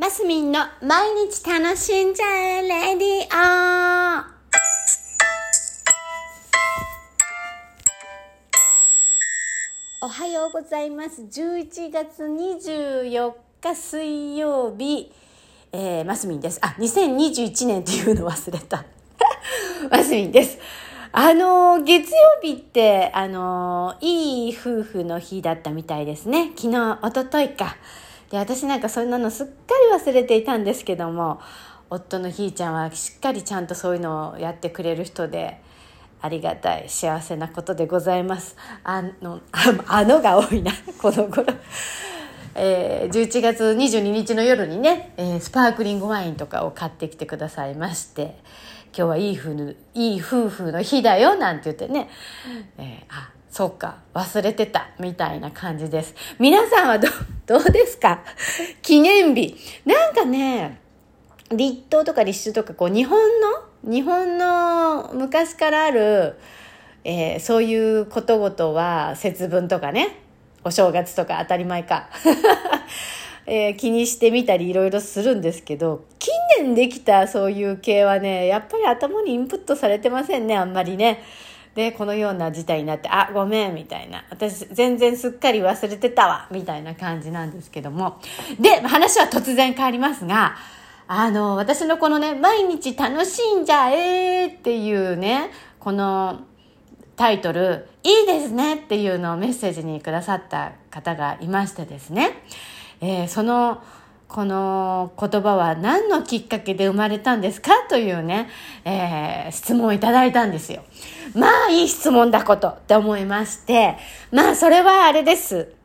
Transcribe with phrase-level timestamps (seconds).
[0.00, 2.26] マスミンの毎日楽しんじゃ
[2.60, 4.22] えレディ
[10.02, 11.22] オおはようございます。
[11.22, 15.10] 11月24日水曜日、
[15.72, 16.60] えー、マスミンです。
[16.62, 18.84] あ、2021年っていうの忘れた。
[19.90, 20.58] マスミンです。
[21.10, 26.52] あの、月曜日って、あの、いい夫婦の日だったみたいですね。
[26.56, 27.76] 昨日、一昨日か。
[28.30, 29.52] で、私なんかそんなのすっか
[29.92, 31.40] り忘れていたんですけども、
[31.90, 35.60] 夫のひーちゃんはしっかりちゃんとそういうのをやってくれる人で、
[36.20, 38.56] ありがたい幸せなことでございます。
[38.82, 39.40] あの、
[39.86, 41.46] あのが多いな、 この頃。
[42.54, 48.36] えー、11月22日の夜にね、えー、スパークリングワインとかを買ってきてくださいまして、
[48.96, 52.10] 今日はいい夫婦いい夫婦の日だよなんて言ってね、
[52.78, 56.14] えー、あ、そうか、忘れてた、みたいな感じです。
[56.38, 57.08] 皆さんはど、
[57.46, 58.22] どうですか？
[58.82, 59.56] 記念日。
[59.84, 60.80] なんかね、
[61.50, 66.36] 立冬とか立秋とか、こう、日本の日本の昔からある、
[67.04, 70.18] えー、そういうことごとは節分とかね
[70.64, 72.08] お正月とか当たり前か、
[73.46, 81.22] えー、気にしてみたりいろいろするんですけど近年できたそういう系はねやっぱり頭にインプットされてませんねあんまりね。
[81.78, 84.24] でこのような事態になって「あごめん」みたいな。
[84.30, 88.18] 私全然すっかり忘れてたわみたいな感じなんですけども。
[88.58, 90.56] で話は突然変わりますが
[91.06, 96.40] あの、私のこのね、毎日楽しんじゃえっていうね、この
[97.14, 102.42] タイトル、いいですねっていうのをメッセージにくださった方がいましてですね、
[103.00, 103.82] えー、その、
[104.28, 108.48] この言葉は何のきっかけで生まれたんですかというね、
[108.84, 110.84] えー、質問をいただいたんですよ。
[111.34, 113.96] まあいい質問だことって思いまして、
[114.30, 115.77] まあそれはあれです。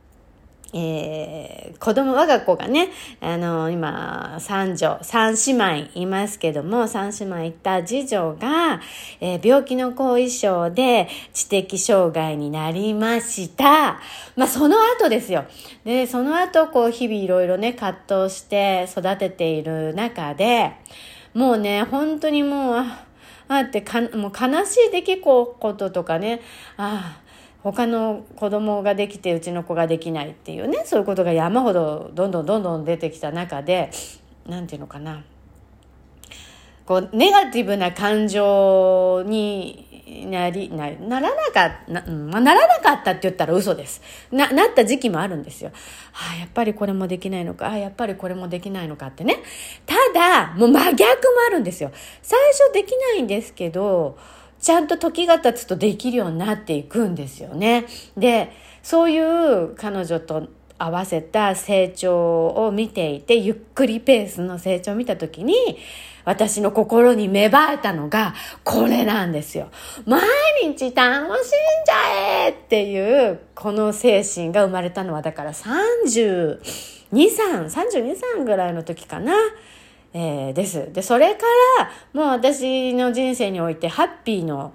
[0.73, 2.89] えー、子供、我が子がね、
[3.21, 8.81] あの、今、三女、三姉妹いますけども、三姉妹いた次女が、
[9.21, 13.99] えー、病気の後遺症で知的障害になりました。
[14.35, 15.45] まあ、その後ですよ。
[15.85, 20.71] で、その後、こう、日々いろいろね、葛藤して育てている中で、
[21.35, 23.05] もうね、本当にもう、あ、
[23.47, 26.41] あってか、もう悲しい出来事とかね、
[26.77, 27.22] ああ、
[27.63, 33.89] 他の子供ができてうちの子ができないっていうねそういうことが山ほどどんどんどんどん出てきた中で
[34.45, 35.23] 何て言うのかな。
[36.85, 44.01] こうネガティブな感情になりなならなかったな,、ならなかったって言ったら嘘です。
[44.31, 45.71] ななった時期もあるんですよ、
[46.11, 49.41] はあ、やっぱりこれもできないのかあやっぱりこれもできないのかってね。
[49.85, 51.91] ただもう真逆もあるんですよ。
[52.21, 54.17] 最初できないんですけど
[54.63, 57.85] ちゃんと時が経つとできるようになっていくんですよね。
[58.15, 60.47] で、そういう彼女と
[60.77, 65.53] 合わせた成長を見ていて、ゆっくりペースの成長を見たときに、
[66.23, 69.67] 私の心に芽生えたのが、これなんですよ。
[70.05, 70.21] 毎
[70.63, 71.51] 日楽しん
[71.85, 76.59] じゃえっていう、この精神が生まれたのは、だから32、
[77.11, 79.33] 3、32、3ぐらいの時かな。
[80.13, 80.93] えー、です。
[80.93, 81.41] で、それか
[81.79, 84.73] ら、もう私の人生において、ハッピーの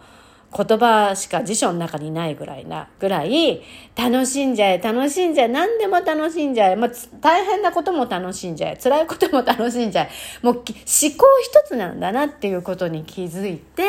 [0.51, 3.63] 言葉しか辞書の中にないぐらいな、ぐらい、
[3.95, 6.91] 楽しんじゃえ、楽しんじゃえ、何でも楽しんじゃえ、まあ、
[7.21, 10.11] 大変なことも楽しんじゃえ、辛いことも楽しんじゃえ、
[10.43, 13.85] もう思考一つなんだなっていうことに気づいて、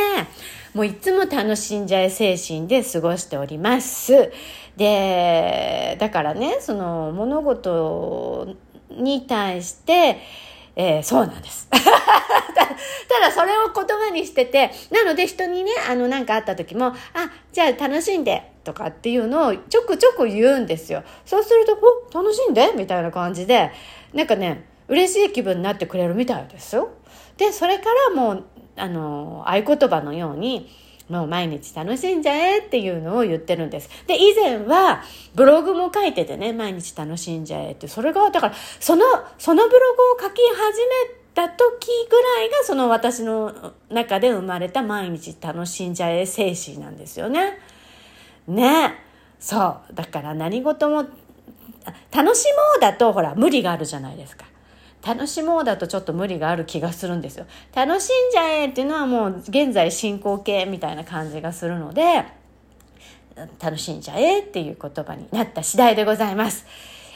[0.74, 4.31] もういつも楽しんじゃえ精神で過ごしております。
[4.78, 8.56] で、だからね、その物事
[8.92, 10.18] に対して、
[10.79, 11.67] えー、そうなんです。
[11.75, 16.95] ただそれを言葉にしてて、なので人にね、あのなんかあった時も、あ、
[17.51, 21.03] じゃあ楽しんでとかっていうのをちょくちょく言うんですよ。
[21.25, 21.78] そうすると、
[22.18, 22.72] お、楽しんで？
[22.78, 23.72] みたいな感じで、
[24.13, 26.91] なんかね、嬉しい気分になってくれるみたいですよ。
[27.35, 28.45] で、それからもう、
[28.78, 30.69] あの、合言葉のように、
[31.09, 33.90] もう毎日楽しんじゃえっていうのを言ってるんです。
[34.06, 35.03] で、以前は
[35.34, 39.06] ブログも書いててね、毎日楽しんじゃえって、それが、だから、その、
[39.38, 39.80] そのブロ
[40.18, 47.57] グを書き始めた時ぐらいが、その私の中で生まれた毎日楽しんじゃえ精神なんですよね。
[48.48, 48.95] ね。
[49.39, 49.94] そう。
[49.94, 51.06] だから何事も、
[52.12, 54.45] 楽しもうだと、ほら、無理があるじゃないですか。
[55.06, 57.46] 楽しもうだとちょっと無理がある気がするんですよ。
[57.74, 62.25] 楽しんじゃえっていうのはもう現在進行形みたいな感じがするので、
[63.62, 66.66] 楽しんじゃえっていう言葉になった次第でございます。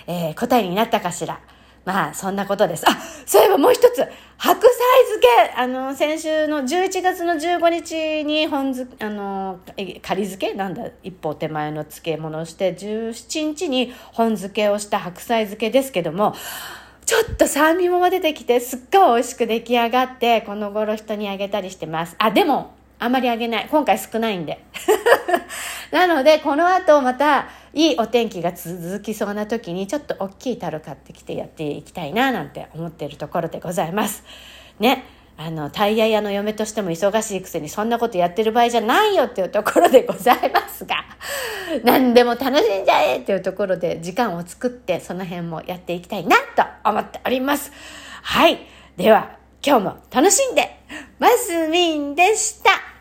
[0.08, 1.40] えー、答えになったかしら。
[1.86, 2.90] まあ、そんなことです。
[2.90, 3.98] あ、そういえばもう一つ、
[4.38, 4.72] 白菜
[5.06, 9.60] 漬け、あの、先週の11月の15日に本漬あの、
[10.02, 10.54] 仮漬け？
[10.54, 16.36] なんだ、一歩手前の漬物をして、17日に本漬けをした白菜漬けですけども、
[17.14, 22.16] ちょっと酸味も出てきて、すっごい美味しく出来上がって、この頃人にあげたりしてます。
[22.18, 23.68] あ、でも、あまりあげない。
[23.70, 24.66] 今回少ないんで。
[25.92, 34.24] なので、この後また、いいお天気が続きそうな時に、ちょっと大きい樽買ってきてやっていきたいな、なんて思ってるところでございます。
[34.80, 35.06] ね。
[35.36, 41.06] あの、タイヤ屋の嫁としても忙しいくせにそんなことやってる場合じゃないよっていうところでございますが、
[41.84, 47.72] 何でも楽しんじゃえっていうところで時間を作ってその辺もやっていきたいなと思っております。
[48.22, 48.60] はい。
[48.96, 50.80] では、今日も楽しんで、
[51.18, 52.93] マスミンでした。